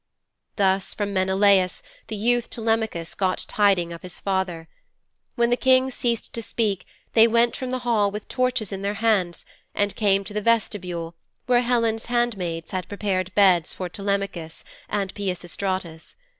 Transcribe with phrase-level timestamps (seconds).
[0.55, 4.67] Thus from Menelaus the youth Telemachus got tiding of his father.
[5.35, 8.95] When the King ceased to speak they went from the hall with torches in their
[8.95, 9.45] hands
[9.75, 11.13] and came to the vestibule
[11.45, 16.15] where Helen's handmaids had prepared beds for Telemachus and Peisistratus.